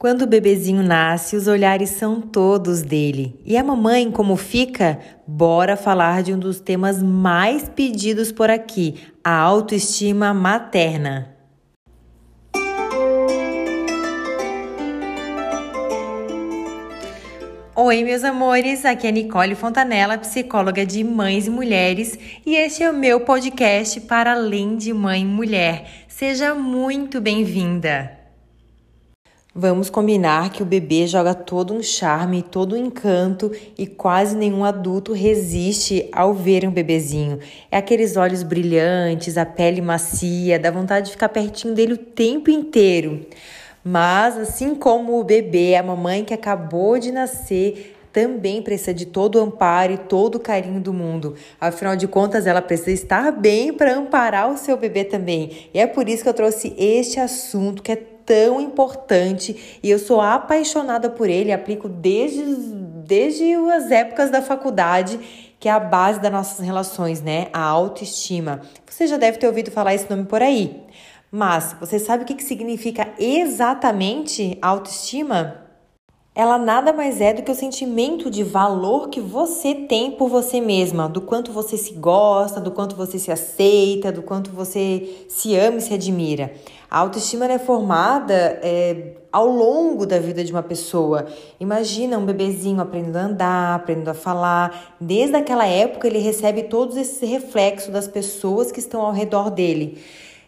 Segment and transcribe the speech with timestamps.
[0.00, 3.38] Quando o bebezinho nasce, os olhares são todos dele.
[3.44, 4.98] E a mamãe, como fica?
[5.26, 11.36] Bora falar de um dos temas mais pedidos por aqui: a autoestima materna.
[17.76, 22.90] Oi, meus amores, aqui é Nicole Fontanella, psicóloga de mães e mulheres, e este é
[22.90, 25.84] o meu podcast para além de mãe e mulher.
[26.08, 28.19] Seja muito bem-vinda!
[29.52, 34.64] Vamos combinar que o bebê joga todo um charme, todo um encanto e quase nenhum
[34.64, 37.40] adulto resiste ao ver um bebezinho.
[37.68, 42.48] É aqueles olhos brilhantes, a pele macia, dá vontade de ficar pertinho dele o tempo
[42.48, 43.26] inteiro.
[43.82, 49.36] Mas, assim como o bebê, a mamãe que acabou de nascer, também precisa de todo
[49.36, 51.34] o amparo e todo o carinho do mundo.
[51.60, 55.68] Afinal de contas, ela precisa estar bem para amparar o seu bebê também.
[55.72, 59.98] E é por isso que eu trouxe este assunto que é tão importante e eu
[59.98, 65.18] sou apaixonada por ele, aplico desde, desde as épocas da faculdade,
[65.58, 67.48] que é a base das nossas relações, né?
[67.52, 68.60] A autoestima.
[68.86, 70.84] Você já deve ter ouvido falar esse nome por aí.
[71.30, 75.69] Mas você sabe o que significa exatamente autoestima?
[76.34, 80.60] Ela nada mais é do que o sentimento de valor que você tem por você
[80.60, 85.56] mesma, do quanto você se gosta, do quanto você se aceita, do quanto você se
[85.56, 86.52] ama e se admira.
[86.88, 91.26] A autoestima é formada é, ao longo da vida de uma pessoa.
[91.58, 94.96] Imagina um bebezinho aprendendo a andar, aprendendo a falar.
[95.00, 99.98] Desde aquela época, ele recebe todos esses reflexos das pessoas que estão ao redor dele.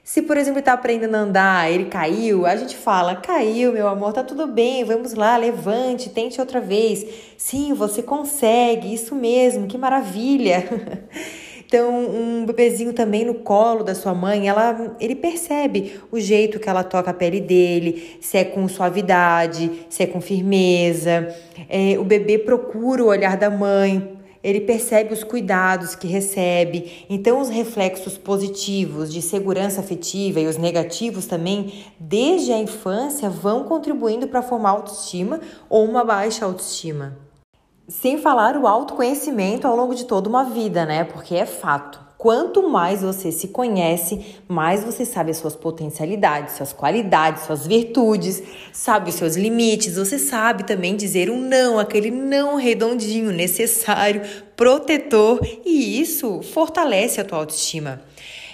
[0.04, 4.12] Se, por exemplo, está aprendendo a andar, ele caiu, a gente fala: caiu, meu amor,
[4.12, 7.06] tá tudo bem, vamos lá, levante, tente outra vez.
[7.38, 10.64] Sim, você consegue, isso mesmo, que maravilha.
[11.72, 16.68] Então, um bebezinho também no colo da sua mãe, ela, ele percebe o jeito que
[16.68, 21.34] ela toca a pele dele, se é com suavidade, se é com firmeza.
[21.70, 27.06] É, o bebê procura o olhar da mãe, ele percebe os cuidados que recebe.
[27.08, 33.64] Então, os reflexos positivos de segurança afetiva e os negativos também, desde a infância, vão
[33.64, 37.16] contribuindo para formar autoestima ou uma baixa autoestima.
[37.88, 41.04] Sem falar o autoconhecimento ao longo de toda uma vida, né?
[41.04, 42.11] Porque é fato.
[42.22, 48.40] Quanto mais você se conhece, mais você sabe as suas potencialidades, suas qualidades, suas virtudes,
[48.72, 49.96] sabe os seus limites.
[49.96, 54.22] Você sabe também dizer um não, aquele não redondinho, necessário,
[54.54, 58.00] protetor, e isso fortalece a tua autoestima.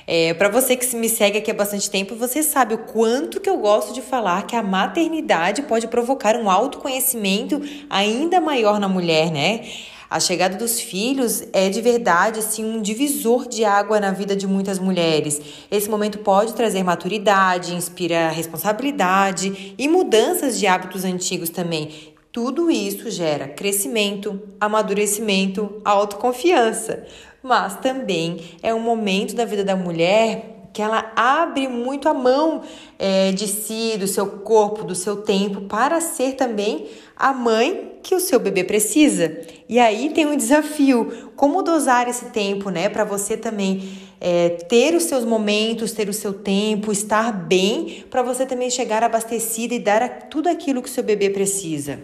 [0.07, 3.51] É, para você que me segue aqui há bastante tempo, você sabe o quanto que
[3.51, 9.31] eu gosto de falar que a maternidade pode provocar um autoconhecimento ainda maior na mulher,
[9.31, 9.61] né?
[10.11, 14.47] A chegada dos filhos é de verdade assim um divisor de água na vida de
[14.47, 15.39] muitas mulheres.
[15.71, 22.15] Esse momento pode trazer maturidade, inspira responsabilidade e mudanças de hábitos antigos também.
[22.33, 27.05] Tudo isso gera crescimento, amadurecimento, autoconfiança.
[27.43, 32.63] Mas também é um momento da vida da mulher que ela abre muito a mão
[32.99, 36.87] é, de si, do seu corpo, do seu tempo, para ser também
[37.17, 39.41] a mãe que o seu bebê precisa.
[39.69, 43.89] E aí tem um desafio: como dosar esse tempo, né, para você também
[44.21, 49.03] é, ter os seus momentos, ter o seu tempo, estar bem, para você também chegar
[49.03, 51.99] abastecida e dar tudo aquilo que o seu bebê precisa.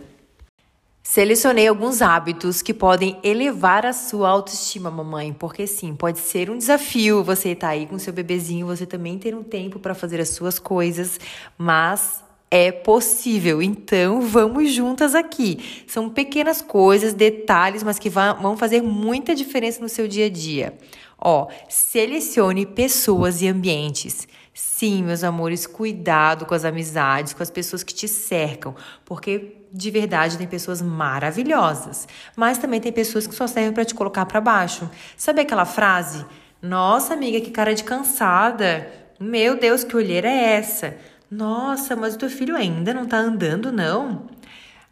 [1.07, 6.57] Selecionei alguns hábitos que podem elevar a sua autoestima, mamãe, porque sim, pode ser um
[6.57, 10.19] desafio você estar tá aí com seu bebezinho, você também ter um tempo para fazer
[10.19, 11.21] as suas coisas,
[11.59, 12.24] mas
[12.57, 13.61] é possível.
[13.61, 15.85] Então, vamos juntas aqui.
[15.89, 20.73] São pequenas coisas, detalhes, mas que vão fazer muita diferença no seu dia a dia.
[21.19, 24.29] Ó, selecione pessoas e ambientes.
[24.53, 29.91] Sim, meus amores, cuidado com as amizades, com as pessoas que te cercam, porque de
[29.91, 34.41] verdade tem pessoas maravilhosas, mas também tem pessoas que só servem para te colocar para
[34.41, 34.89] baixo.
[35.17, 36.25] Sabe aquela frase?
[36.63, 38.89] Nossa, amiga, que cara de cansada.
[39.19, 40.97] Meu Deus, que olheira é essa?
[41.37, 44.27] Nossa, mas o teu filho ainda não tá andando, não?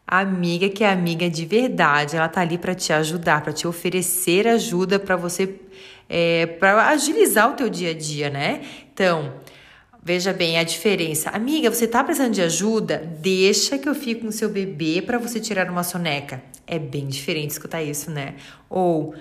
[0.04, 4.46] amiga que é amiga de verdade, ela tá ali para te ajudar, para te oferecer
[4.46, 5.58] ajuda para você,
[6.08, 8.62] é, para agilizar o teu dia a dia, né?
[8.92, 9.32] Então,
[10.04, 11.30] Veja bem a diferença.
[11.30, 12.98] Amiga, você tá precisando de ajuda?
[13.20, 16.42] Deixa que eu fico com o seu bebê para você tirar uma soneca.
[16.66, 18.34] É bem diferente escutar isso, né?
[18.68, 19.14] Ou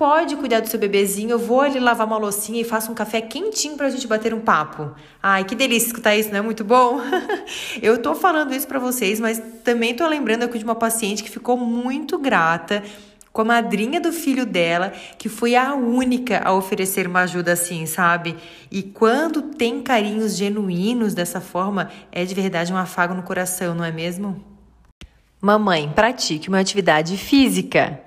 [0.00, 3.20] pode cuidar do seu bebezinho, eu vou ali lavar uma loucinha e faço um café
[3.20, 4.92] quentinho pra gente bater um papo.
[5.22, 7.02] Ai, que delícia escutar isso, não é muito bom?
[7.82, 11.28] eu tô falando isso para vocês, mas também tô lembrando aqui de uma paciente que
[11.28, 12.82] ficou muito grata
[13.30, 17.84] com a madrinha do filho dela, que foi a única a oferecer uma ajuda assim,
[17.84, 18.38] sabe?
[18.70, 23.84] E quando tem carinhos genuínos dessa forma, é de verdade um afago no coração, não
[23.84, 24.42] é mesmo?
[25.42, 28.00] Mamãe, pratique uma atividade física.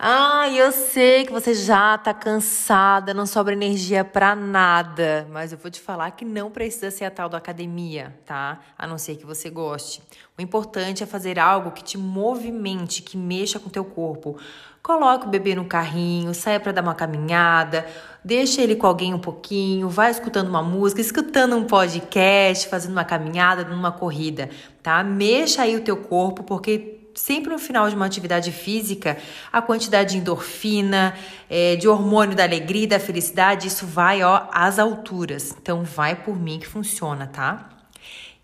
[0.00, 5.58] Ah, eu sei que você já tá cansada, não sobra energia para nada, mas eu
[5.58, 8.60] vou te falar que não precisa ser a tal da academia, tá?
[8.78, 10.00] A não ser que você goste.
[10.38, 14.38] O importante é fazer algo que te movimente, que mexa com teu corpo.
[14.84, 17.84] Coloque o bebê no carrinho, saia para dar uma caminhada,
[18.24, 23.04] deixa ele com alguém um pouquinho, vai escutando uma música, escutando um podcast, fazendo uma
[23.04, 24.48] caminhada, numa corrida,
[24.80, 25.02] tá?
[25.02, 29.18] Mexa aí o teu corpo, porque sempre no final de uma atividade física,
[29.52, 31.14] a quantidade de endorfina,
[31.50, 35.54] é, de hormônio da alegria da felicidade, isso vai ó, às alturas.
[35.60, 37.68] Então, vai por mim que funciona, tá?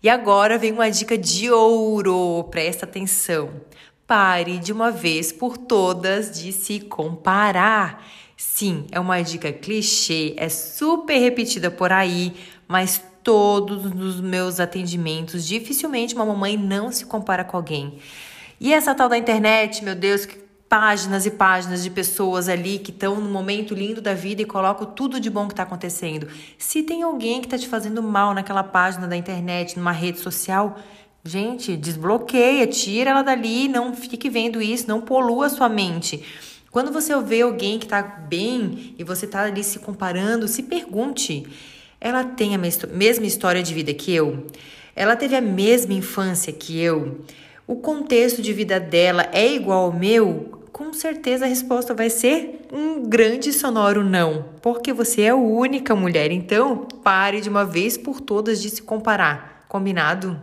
[0.03, 3.49] E agora vem uma dica de ouro, presta atenção.
[4.05, 8.05] Pare de uma vez por todas de se comparar.
[8.37, 12.35] Sim, é uma dica clichê, é super repetida por aí,
[12.67, 17.97] mas todos os meus atendimentos, dificilmente uma mamãe não se compara com alguém.
[18.59, 22.91] E essa tal da internet, meu Deus, que páginas e páginas de pessoas ali que
[22.91, 26.27] estão no momento lindo da vida e colocam tudo de bom que está acontecendo.
[26.57, 30.77] Se tem alguém que está te fazendo mal naquela página da internet, numa rede social,
[31.23, 36.23] gente, desbloqueia, tira ela dali, não fique vendo isso, não polua sua mente.
[36.71, 41.47] Quando você vê alguém que está bem e você está ali se comparando, se pergunte:
[42.01, 44.45] ela tem a mesma história de vida que eu?
[44.95, 47.21] Ela teve a mesma infância que eu?
[47.67, 52.67] O contexto de vida dela é igual ao meu, com certeza a resposta vai ser
[52.71, 57.97] um grande sonoro não, porque você é a única mulher, então pare de uma vez
[57.97, 60.39] por todas de se comparar, combinado?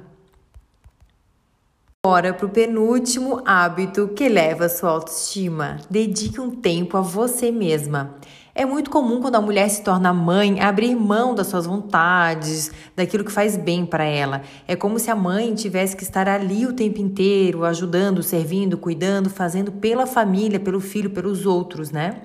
[2.04, 5.76] Bora para o penúltimo hábito que leva a sua autoestima.
[5.88, 8.16] Dedique um tempo a você mesma.
[8.54, 13.25] É muito comum quando a mulher se torna mãe abrir mão das suas vontades, daquilo
[13.25, 14.43] que faz bem para ela.
[14.69, 19.31] É como se a mãe tivesse que estar ali o tempo inteiro, ajudando, servindo, cuidando,
[19.31, 22.25] fazendo pela família, pelo filho, pelos outros, né?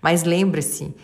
[0.00, 0.94] Mas lembre-se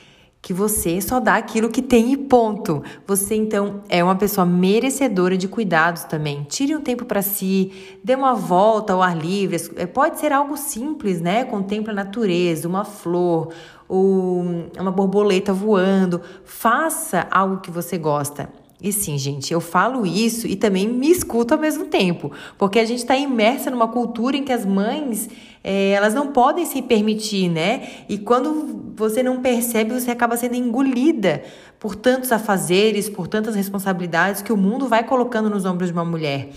[0.42, 2.82] que você só dá aquilo que tem e ponto.
[3.06, 6.42] Você então é uma pessoa merecedora de cuidados também.
[6.42, 7.70] Tire um tempo para si,
[8.02, 9.56] dê uma volta ao ar livre.
[9.76, 11.44] É, pode ser algo simples, né?
[11.44, 13.50] Contemple a natureza, uma flor,
[13.88, 14.44] ou
[14.76, 16.20] uma borboleta voando.
[16.44, 18.50] Faça algo que você gosta.
[18.82, 22.84] E sim, gente, eu falo isso e também me escuto ao mesmo tempo, porque a
[22.84, 25.28] gente está imersa numa cultura em que as mães
[25.64, 27.88] é, elas não podem se permitir, né?
[28.08, 31.42] E quando você não percebe, você acaba sendo engolida
[31.78, 36.04] por tantos afazeres, por tantas responsabilidades que o mundo vai colocando nos ombros de uma
[36.04, 36.50] mulher.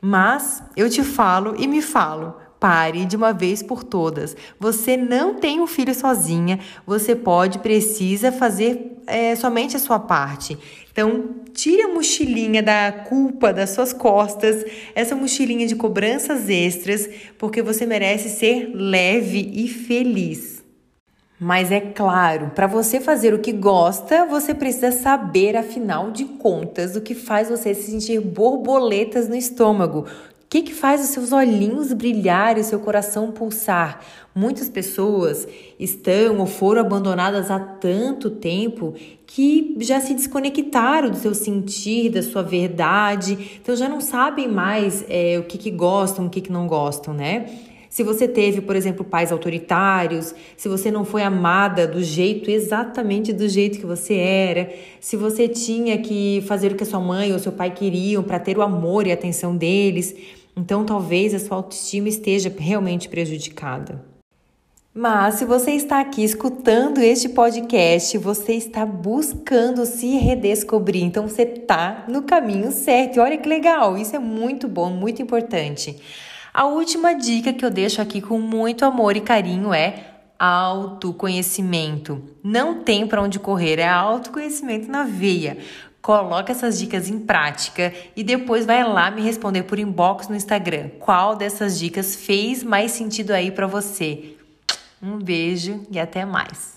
[0.00, 2.45] Mas eu te falo e me falo.
[2.58, 4.36] Pare de uma vez por todas.
[4.58, 6.58] Você não tem um filho sozinha.
[6.86, 10.58] Você pode, precisa fazer é, somente a sua parte.
[10.90, 14.64] Então, tire a mochilinha da culpa das suas costas,
[14.94, 17.08] essa mochilinha de cobranças extras,
[17.38, 20.64] porque você merece ser leve e feliz.
[21.38, 26.96] Mas é claro, para você fazer o que gosta, você precisa saber, afinal de contas,
[26.96, 30.06] o que faz você se sentir borboletas no estômago,
[30.46, 34.00] o que, que faz os seus olhinhos brilhar e o seu coração pulsar?
[34.32, 35.46] Muitas pessoas
[35.76, 38.94] estão ou foram abandonadas há tanto tempo
[39.26, 45.04] que já se desconectaram do seu sentir, da sua verdade, então já não sabem mais
[45.08, 47.46] é, o que, que gostam, o que, que não gostam, né?
[47.96, 53.32] Se você teve, por exemplo, pais autoritários, se você não foi amada do jeito exatamente
[53.32, 57.32] do jeito que você era, se você tinha que fazer o que a sua mãe
[57.32, 60.14] ou seu pai queriam para ter o amor e a atenção deles,
[60.54, 64.04] então talvez a sua autoestima esteja realmente prejudicada.
[64.92, 71.02] Mas se você está aqui escutando este podcast, você está buscando se redescobrir.
[71.02, 73.16] Então você está no caminho certo.
[73.16, 75.96] E olha que legal, isso é muito bom, muito importante.
[76.56, 80.06] A última dica que eu deixo aqui com muito amor e carinho é
[80.38, 82.22] autoconhecimento.
[82.42, 85.58] Não tem para onde correr, é autoconhecimento na veia.
[86.00, 90.88] Coloca essas dicas em prática e depois vai lá me responder por inbox no Instagram.
[90.98, 94.34] Qual dessas dicas fez mais sentido aí para você?
[95.02, 96.75] Um beijo e até mais.